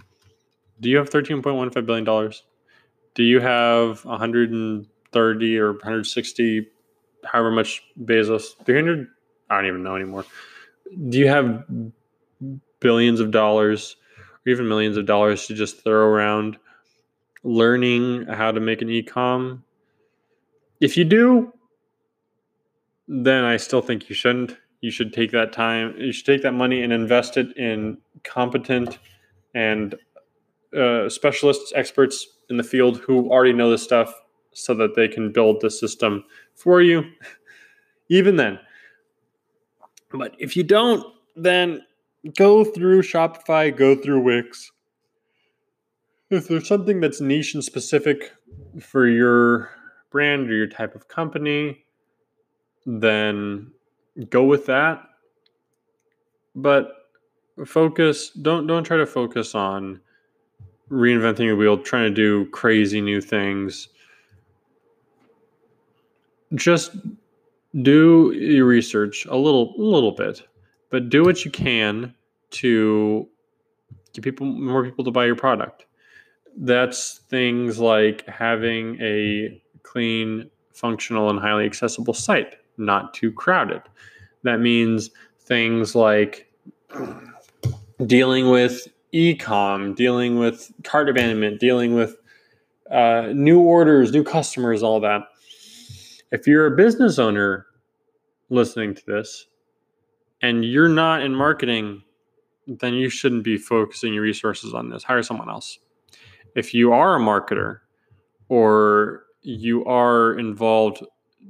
Do 0.81 0.89
you 0.89 0.99
have 0.99 1.11
13.15 1.11 1.85
billion 1.85 2.05
dollars? 2.05 2.45
Do 3.15 3.25
you 3.25 3.41
have 3.41 4.05
130 4.05 5.59
or 5.59 5.73
160 5.73 6.69
however 7.25 7.51
much 7.51 7.83
Bezos 8.01 8.57
300 8.65 9.09
I 9.51 9.57
don't 9.57 9.67
even 9.67 9.83
know 9.83 9.97
anymore. 9.97 10.25
Do 11.09 11.19
you 11.19 11.29
have 11.29 11.65
billions 12.81 13.21
of 13.21 13.31
dollars 13.31 13.97
or 14.45 14.51
even 14.51 14.69
millions 14.69 14.97
of 14.97 15.07
dollars 15.07 15.47
to 15.47 15.55
just 15.55 15.83
throw 15.83 16.07
around 16.07 16.59
learning 17.47 18.27
how 18.27 18.51
to 18.51 18.61
make 18.61 18.83
an 18.83 18.89
ecom? 18.89 19.63
If 20.81 20.97
you 20.97 21.05
do, 21.05 21.53
then 23.09 23.45
I 23.45 23.57
still 23.57 23.81
think 23.81 24.09
you 24.09 24.15
shouldn't. 24.15 24.57
You 24.81 24.91
should 24.91 25.13
take 25.13 25.31
that 25.33 25.53
time 25.53 25.95
you 25.99 26.13
should 26.13 26.27
take 26.27 26.43
that 26.43 26.53
money 26.53 26.83
and 26.83 26.93
invest 26.93 27.37
it 27.37 27.57
in 27.57 27.99
competent 28.25 28.99
and 29.55 29.95
uh, 30.77 31.09
specialists 31.09 31.73
experts 31.75 32.27
in 32.51 32.57
the 32.57 32.63
field 32.63 32.99
who 32.99 33.31
already 33.31 33.53
know 33.53 33.71
this 33.71 33.83
stuff 33.83 34.13
so 34.53 34.75
that 34.75 34.95
they 34.95 35.09
can 35.09 35.33
build 35.33 35.61
the 35.61 35.71
system 35.71 36.25
for 36.55 36.81
you. 36.83 37.05
Even 38.09 38.37
then. 38.37 38.59
But 40.13 40.35
if 40.39 40.57
you 40.57 40.63
don't 40.63 41.05
then 41.37 41.83
go 42.37 42.65
through 42.65 43.03
shopify 43.03 43.75
go 43.75 43.95
through 43.95 44.21
wix 44.21 44.73
if 46.31 46.49
there's 46.49 46.69
something 46.69 47.01
that's 47.01 47.21
niche 47.21 47.55
and 47.55 47.65
specific 47.65 48.33
for 48.81 49.07
your 49.07 49.71
brand 50.11 50.51
or 50.51 50.55
your 50.55 50.67
type 50.67 50.95
of 50.95 51.09
company? 51.09 51.85
Then 52.85 53.73
go 54.31 54.45
with 54.45 54.67
that. 54.67 55.03
But 56.55 56.93
focus 57.65 58.31
don't 58.31 58.67
don't 58.67 58.85
try 58.85 58.97
to 58.97 59.07
focus 59.07 59.55
on 59.55 60.01
reinventing 60.91 61.49
the 61.49 61.57
wheel 61.57 61.79
trying 61.79 62.05
to 62.05 62.15
do 62.15 62.49
crazy 62.51 63.01
new 63.01 63.21
things. 63.21 63.89
Just 66.55 66.97
do 67.83 68.33
your 68.33 68.67
research 68.67 69.27
a 69.27 69.37
little 69.37 69.75
little 69.77 70.13
bit 70.13 70.43
but 70.91 71.09
do 71.09 71.23
what 71.25 71.45
you 71.45 71.51
can 71.51 72.15
to 72.51 73.29
get 74.13 74.23
people 74.23 74.47
more 74.47 74.85
people 74.85 75.05
to 75.05 75.11
buy 75.11 75.27
your 75.27 75.37
product 75.37 75.87
that's 76.57 77.21
things 77.29 77.79
like 77.79 78.27
having 78.27 79.01
a 79.01 79.63
clean 79.83 80.51
functional 80.73 81.31
and 81.31 81.39
highly 81.39 81.65
accessible 81.65 82.15
site 82.15 82.57
not 82.79 83.15
too 83.15 83.33
crowded. 83.33 83.83
That 84.43 84.61
means 84.61 85.11
things 85.41 85.95
like 85.95 86.53
dealing 88.05 88.51
with 88.51 88.89
e-com, 89.13 89.95
dealing 89.95 90.39
with 90.39 90.71
cart 90.85 91.09
abandonment, 91.09 91.61
dealing 91.61 91.95
with 91.95 92.17
uh, 92.91 93.33
new 93.35 93.61
orders, 93.61 94.13
new 94.13 94.23
customers, 94.23 94.83
all 94.83 95.01
that. 95.01 95.23
If 96.33 96.47
you're 96.47 96.67
a 96.67 96.77
business 96.77 97.19
owner 97.19 97.67
listening 98.51 98.95
to 98.95 99.03
this 99.07 99.47
and 100.43 100.65
you're 100.65 100.89
not 100.89 101.23
in 101.23 101.35
marketing, 101.35 102.03
then 102.67 102.95
you 102.95 103.09
shouldn't 103.09 103.45
be 103.45 103.57
focusing 103.57 104.13
your 104.13 104.23
resources 104.23 104.75
on 104.75 104.91
this. 104.91 105.03
Hire 105.03 105.23
someone 105.23 105.49
else. 105.49 105.79
If 106.57 106.75
you 106.75 106.93
are 106.93 107.17
a 107.17 107.21
marketer 107.21 107.81
or 108.49 109.25
you 109.43 109.85
are 109.85 110.37
involved 110.39 111.05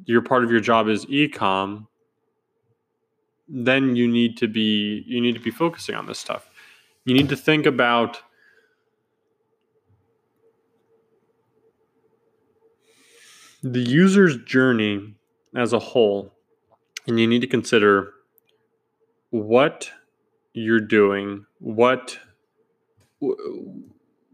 your 0.04 0.20
part 0.20 0.44
of 0.44 0.50
your 0.50 0.60
job 0.60 0.88
is 0.88 1.06
ecom, 1.06 1.86
then 3.48 3.96
you 3.96 4.06
need 4.08 4.36
to 4.36 4.48
be 4.48 5.04
you 5.06 5.20
need 5.20 5.34
to 5.34 5.40
be 5.40 5.50
focusing 5.50 5.94
on 5.94 6.06
this 6.06 6.18
stuff. 6.18 6.50
You 7.04 7.14
need 7.14 7.28
to 7.28 7.36
think 7.36 7.66
about 7.66 8.20
the 13.62 13.80
user's 13.80 14.36
journey 14.44 15.14
as 15.54 15.72
a 15.72 15.78
whole, 15.78 16.32
and 17.06 17.18
you 17.18 17.26
need 17.26 17.40
to 17.40 17.46
consider 17.46 18.12
what 19.30 19.90
you're 20.52 20.80
doing, 20.80 21.46
what 21.58 22.18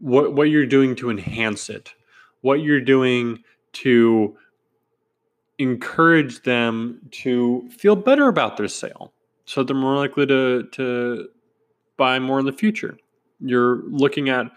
what 0.03 0.33
what 0.33 0.49
you're 0.49 0.65
doing 0.65 0.95
to 0.97 1.09
enhance 1.09 1.69
it, 1.69 1.93
what 2.41 2.61
you're 2.61 2.81
doing 2.81 3.41
to 3.71 4.37
encourage 5.59 6.43
them 6.43 6.99
to 7.11 7.69
feel 7.69 7.95
better 7.95 8.27
about 8.27 8.57
their 8.57 8.67
sale 8.67 9.13
so 9.45 9.63
they're 9.63 9.75
more 9.75 9.95
likely 9.95 10.25
to 10.25 10.67
to 10.73 11.29
buy 11.95 12.19
more 12.19 12.39
in 12.39 12.45
the 12.45 12.51
future. 12.51 12.97
You're 13.39 13.83
looking 13.83 14.29
at 14.29 14.47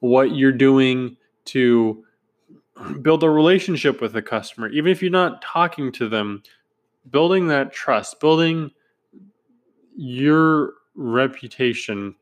what 0.00 0.36
you're 0.36 0.52
doing 0.52 1.16
to 1.46 2.04
build 3.02 3.22
a 3.22 3.30
relationship 3.30 4.00
with 4.00 4.12
the 4.12 4.22
customer. 4.22 4.68
Even 4.68 4.92
if 4.92 5.02
you're 5.02 5.10
not 5.10 5.42
talking 5.42 5.90
to 5.92 6.08
them 6.08 6.42
building 7.10 7.48
that 7.48 7.72
trust 7.72 8.20
building 8.20 8.70
your 9.96 10.74
reputation 10.94 12.14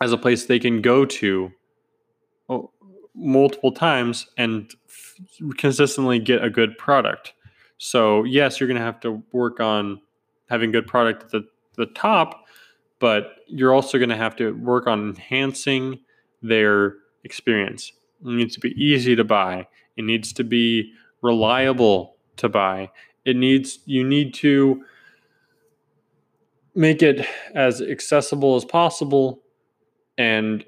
as 0.00 0.12
a 0.12 0.18
place 0.18 0.44
they 0.44 0.58
can 0.58 0.82
go 0.82 1.04
to 1.04 1.50
multiple 3.16 3.72
times 3.72 4.26
and 4.36 4.72
f- 4.88 5.14
consistently 5.56 6.18
get 6.18 6.44
a 6.44 6.50
good 6.50 6.76
product 6.78 7.32
so 7.78 8.24
yes, 8.24 8.58
you're 8.58 8.68
going 8.68 8.78
to 8.78 8.84
have 8.84 9.00
to 9.00 9.22
work 9.32 9.60
on 9.60 10.00
having 10.48 10.72
good 10.72 10.86
product 10.86 11.24
at 11.24 11.30
the, 11.30 11.46
the 11.76 11.86
top, 11.86 12.46
but 12.98 13.36
you're 13.46 13.74
also 13.74 13.98
going 13.98 14.10
to 14.10 14.16
have 14.16 14.36
to 14.36 14.52
work 14.52 14.86
on 14.86 15.10
enhancing 15.10 16.00
their 16.42 16.94
experience. 17.24 17.92
It 18.20 18.28
needs 18.28 18.54
to 18.54 18.60
be 18.60 18.70
easy 18.70 19.16
to 19.16 19.24
buy. 19.24 19.66
It 19.96 20.04
needs 20.04 20.32
to 20.34 20.44
be 20.44 20.92
reliable 21.22 22.16
to 22.38 22.48
buy. 22.48 22.90
It 23.24 23.36
needs 23.36 23.80
you 23.86 24.04
need 24.04 24.32
to 24.34 24.84
make 26.74 27.02
it 27.02 27.26
as 27.54 27.80
accessible 27.80 28.54
as 28.56 28.64
possible 28.64 29.42
and 30.18 30.64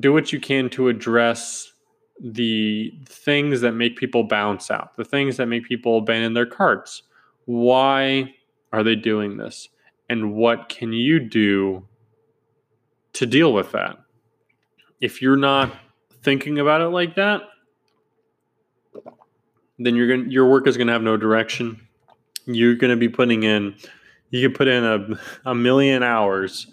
do 0.00 0.12
what 0.12 0.32
you 0.32 0.40
can 0.40 0.70
to 0.70 0.88
address 0.88 1.72
the 2.20 2.92
things 3.06 3.60
that 3.60 3.72
make 3.72 3.96
people 3.96 4.24
bounce 4.24 4.70
out, 4.70 4.96
the 4.96 5.04
things 5.04 5.36
that 5.36 5.46
make 5.46 5.64
people 5.64 5.98
abandon 5.98 6.34
their 6.34 6.46
carts. 6.46 7.02
Why 7.44 8.34
are 8.72 8.82
they 8.82 8.94
doing 8.94 9.36
this? 9.36 9.68
And 10.08 10.34
what 10.34 10.68
can 10.68 10.92
you 10.92 11.20
do 11.20 11.86
to 13.14 13.26
deal 13.26 13.52
with 13.52 13.72
that? 13.72 13.98
If 15.00 15.20
you're 15.20 15.36
not 15.36 15.74
thinking 16.22 16.58
about 16.58 16.80
it 16.80 16.88
like 16.88 17.16
that, 17.16 17.42
then 19.78 19.96
you're 19.96 20.06
going 20.06 20.30
your 20.30 20.48
work 20.48 20.66
is 20.66 20.76
going 20.76 20.86
to 20.86 20.92
have 20.92 21.02
no 21.02 21.16
direction. 21.16 21.88
You're 22.46 22.76
going 22.76 22.90
to 22.90 22.96
be 22.96 23.08
putting 23.08 23.42
in 23.42 23.74
you 24.34 24.48
can 24.48 24.56
put 24.56 24.66
in 24.66 24.84
a, 24.84 25.50
a 25.50 25.54
million 25.54 26.02
hours. 26.02 26.66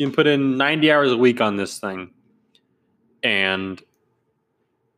You 0.00 0.06
can 0.06 0.14
put 0.14 0.26
in 0.26 0.56
90 0.56 0.90
hours 0.90 1.12
a 1.12 1.16
week 1.18 1.42
on 1.42 1.56
this 1.56 1.78
thing. 1.78 2.12
And 3.22 3.82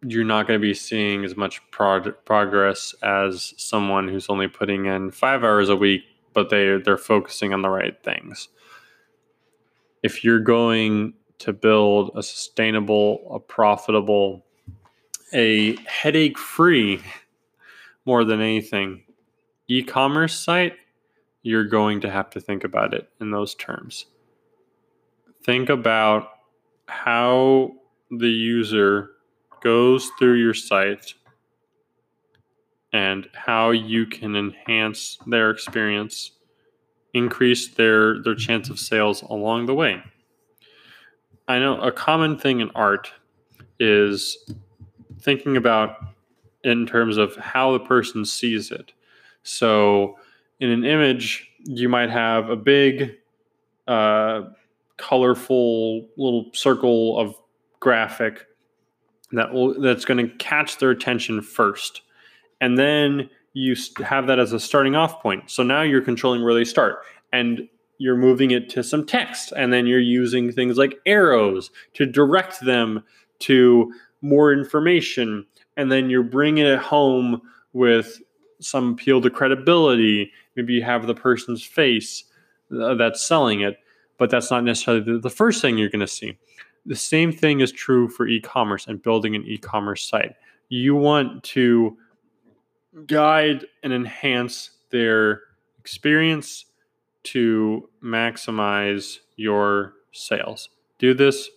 you're 0.07 0.23
not 0.23 0.47
going 0.47 0.61
to 0.61 0.63
be 0.63 0.75
seeing 0.75 1.25
as 1.25 1.37
much 1.37 1.61
prog- 1.73 2.15
progress 2.25 2.95
as 3.03 3.53
someone 3.57 4.07
who's 4.07 4.29
only 4.29 4.47
putting 4.47 4.87
in 4.87 5.11
five 5.11 5.43
hours 5.43 5.69
a 5.69 5.75
week, 5.75 6.03
but 6.35 6.51
they 6.51 6.77
they're 6.77 6.97
focusing 6.97 7.53
on 7.53 7.63
the 7.63 7.69
right 7.69 8.01
things. 8.05 8.49
if 10.05 10.23
you're 10.23 10.39
going 10.39 11.15
to 11.41 11.53
build 11.53 12.13
a 12.15 12.23
sustainable, 12.23 13.27
a 13.35 13.41
profitable, 13.41 14.47
a 15.33 15.75
headache 15.85 16.39
free, 16.39 17.03
more 18.05 18.23
than 18.23 18.41
anything, 18.41 19.03
e 19.67 19.83
commerce 19.83 20.39
site, 20.39 20.75
you're 21.43 21.65
going 21.65 22.01
to 22.03 22.09
have 22.11 22.31
to 22.31 22.41
think 22.41 22.63
about 22.63 22.95
it 22.95 23.09
in 23.21 23.33
those 23.33 23.57
terms. 23.57 24.07
Think 25.45 25.69
about 25.69 26.29
how 26.87 27.73
the 28.11 28.29
user 28.29 29.11
goes 29.63 30.11
through 30.19 30.35
your 30.35 30.55
site 30.55 31.15
and 32.93 33.29
how 33.33 33.71
you 33.71 34.07
can 34.07 34.37
enhance 34.37 35.19
their 35.27 35.51
experience, 35.51 36.33
increase 37.15 37.69
their, 37.69 38.23
their 38.23 38.35
chance 38.35 38.69
of 38.69 38.79
sales 38.79 39.23
along 39.23 39.67
the 39.67 39.75
way. 39.75 40.03
I 41.49 41.59
know 41.59 41.81
a 41.81 41.91
common 41.91 42.39
thing 42.39 42.61
in 42.61 42.71
art 42.75 43.11
is 43.81 44.49
thinking 45.21 45.57
about 45.57 45.97
in 46.65 46.87
terms 46.87 47.17
of 47.17 47.35
how 47.37 47.73
the 47.73 47.81
person 47.81 48.25
sees 48.25 48.71
it. 48.71 48.93
So, 49.43 50.19
in 50.61 50.71
an 50.71 50.85
image, 50.85 51.51
you 51.65 51.89
might 51.89 52.11
have 52.11 52.51
a 52.51 52.57
big, 52.57 53.17
uh, 53.89 54.43
colorful 55.09 56.09
little 56.17 56.51
circle 56.55 57.19
of 57.19 57.35
graphic 57.81 58.47
that 59.33 59.53
will, 59.53 59.81
that's 59.81 60.05
going 60.05 60.29
to 60.29 60.35
catch 60.37 60.79
their 60.79 60.91
attention 60.91 61.43
first, 61.43 62.03
and 62.61 62.79
then 62.79 63.29
you 63.55 63.75
have 64.05 64.27
that 64.29 64.39
as 64.39 64.53
a 64.53 64.61
starting 64.61 64.95
off 64.95 65.21
point. 65.21 65.51
So 65.51 65.63
now 65.63 65.83
you're 65.83 66.01
controlling 66.01 66.43
where 66.43 66.55
they 66.55 66.65
start, 66.65 67.01
and 67.33 67.69
you're 67.99 68.17
moving 68.17 68.51
it 68.51 68.69
to 68.71 68.83
some 68.83 69.05
text, 69.05 69.53
and 69.57 69.73
then 69.73 69.87
you're 69.87 70.01
using 70.01 70.53
things 70.53 70.77
like 70.79 71.01
arrows 71.05 71.71
to 71.95 72.07
direct 72.07 72.61
them 72.61 73.03
to 73.41 73.93
more 74.21 74.53
information, 74.53 75.45
and 75.77 75.91
then 75.91 76.09
you're 76.11 76.23
bringing 76.23 76.67
it 76.67 76.79
home 76.79 77.43
with 77.73 78.23
some 78.61 78.93
appeal 78.93 79.21
to 79.21 79.31
credibility. 79.31 80.31
Maybe 80.57 80.75
you 80.75 80.83
have 80.85 81.07
the 81.07 81.15
person's 81.15 81.65
face 81.65 82.25
uh, 82.81 82.95
that's 82.95 83.21
selling 83.21 83.61
it, 83.63 83.79
but 84.19 84.31
that's 84.31 84.51
not 84.51 84.65
necessarily 84.65 85.19
the, 85.19 85.31
first 85.31 85.61
thing 85.61 85.79
you're 85.79 85.89
going 85.89 86.01
to 86.01 86.07
see. 86.07 86.39
The 86.87 86.97
same 86.97 87.33
thing 87.33 87.61
is 87.61 87.73
true 87.73 88.09
for 88.09 88.27
e 88.27 88.41
commerce 88.41 88.87
and 88.87 89.03
building 89.03 89.35
an 89.35 89.45
e 89.45 89.59
commerce 89.59 90.09
site. 90.09 90.35
You 90.69 90.95
want 90.95 91.43
to 91.45 91.97
guide 93.07 93.67
and 93.83 93.93
enhance 93.93 94.71
their 94.91 95.43
experience 95.79 96.67
to 97.25 97.89
maximize 98.03 99.19
your 99.37 99.95
sales. 100.13 100.69
Do 100.99 101.15
this 101.15 101.49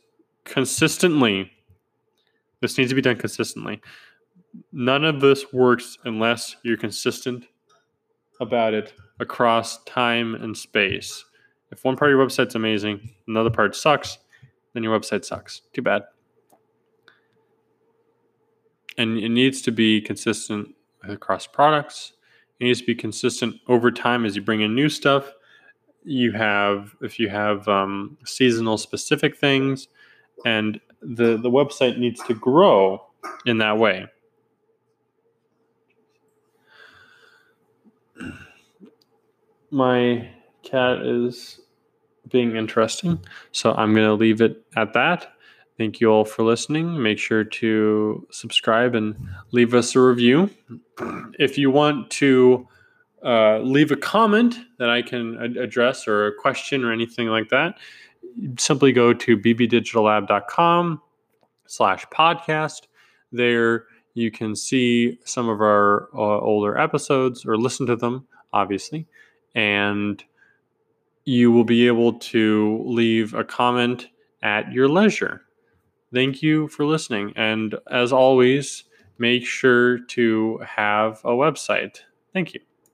consistently. 0.44 1.52
This 2.62 2.78
needs 2.78 2.92
to 2.92 2.96
be 2.96 3.02
done 3.02 3.18
consistently. 3.18 3.82
None 4.72 5.04
of 5.04 5.22
this 5.22 5.52
works 5.52 5.98
unless 6.06 6.56
you're 6.64 6.78
consistent 6.78 7.46
about 8.40 8.74
it 8.74 8.94
across 9.20 9.84
time 9.84 10.36
and 10.36 10.56
space. 10.56 11.26
If 11.76 11.84
one 11.84 11.98
part 11.98 12.10
of 12.10 12.18
your 12.18 12.26
website's 12.26 12.56
amazing, 12.56 13.10
another 13.28 13.50
part 13.50 13.76
sucks, 13.76 14.18
then 14.74 14.82
your 14.82 14.98
website 14.98 15.26
sucks. 15.26 15.60
Too 15.74 15.82
bad. 15.82 16.04
And 18.98 19.18
it 19.18 19.28
needs 19.28 19.62
to 19.64 19.72
be 19.72 20.00
consistent 20.00 20.74
across 21.04 21.46
products. 21.46 22.14
It 22.62 22.64
needs 22.64 22.80
to 22.80 22.86
be 22.86 22.96
consistent 22.96 23.58
over 23.68 23.92
time 23.92 24.24
as 24.24 24.38
you 24.38 24.42
bring 24.42 24.62
in 24.62 24.74
new 24.74 24.88
stuff. 24.88 25.34
You 26.06 26.32
have, 26.32 26.96
if 27.02 27.20
you 27.20 27.28
have 27.28 27.68
um, 27.68 28.18
seasonal 28.24 28.78
specific 28.78 29.36
things, 29.36 29.90
and 30.46 30.80
the, 31.02 31.36
the 31.36 31.52
website 31.52 31.98
needs 31.98 32.24
to 32.24 32.34
grow 32.34 33.06
in 33.46 33.58
that 33.58 33.78
way. 33.78 34.06
My 39.72 40.30
cat 40.64 41.02
is 41.02 41.60
being 42.30 42.56
interesting. 42.56 43.20
So 43.52 43.74
I'm 43.74 43.94
going 43.94 44.08
to 44.08 44.14
leave 44.14 44.42
it 44.42 44.66
at 44.76 44.94
that. 44.94 45.34
Thank 45.78 46.00
you 46.00 46.10
all 46.10 46.24
for 46.24 46.44
listening. 46.44 47.02
Make 47.02 47.20
sure 47.20 47.44
to 47.44 48.26
subscribe 48.32 48.96
and 48.96 49.16
leave 49.52 49.74
us 49.74 49.96
a 49.96 50.00
review. 50.00 50.50
If 51.38 51.58
you 51.58 51.70
want 51.70 52.10
to 52.12 52.68
uh, 53.24 53.60
leave 53.60 53.92
a 53.92 53.98
comment 53.98 54.56
that 54.80 54.90
I 54.90 55.02
can 55.02 55.38
ad- 55.44 55.58
address 55.58 56.08
or 56.08 56.28
a 56.28 56.34
question 56.34 56.86
or 56.86 56.94
anything 56.94 57.28
like 57.28 57.50
that, 57.50 57.78
simply 58.58 58.94
go 58.94 59.14
to 59.14 59.38
bbdigitallab.com 59.38 61.02
slash 61.68 62.06
podcast. 62.08 62.84
There 63.32 63.86
you 64.14 64.32
can 64.32 64.56
see 64.56 65.20
some 65.26 65.50
of 65.50 65.60
our 65.60 66.08
uh, 66.14 66.40
older 66.40 66.78
episodes 66.78 67.46
or 67.46 67.58
listen 67.58 67.86
to 67.88 67.98
them, 67.98 68.26
obviously. 68.54 69.08
And 69.56 70.24
you 71.26 71.52
will 71.52 71.64
be 71.64 71.88
able 71.88 72.14
to 72.14 72.82
leave 72.86 73.34
a 73.34 73.44
comment 73.44 74.10
at 74.44 74.72
your 74.72 74.88
leisure. 74.88 75.42
Thank 76.14 76.42
you 76.42 76.68
for 76.68 76.86
listening. 76.86 77.34
And 77.36 77.76
as 77.92 78.14
always, 78.14 78.84
make 79.18 79.46
sure 79.46 80.00
to 80.00 80.60
have 80.60 81.20
a 81.26 81.32
website. 81.32 82.02
Thank 82.32 82.54
you. 82.54 82.62